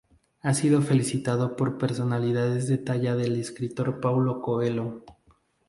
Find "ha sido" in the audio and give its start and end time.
0.41-0.81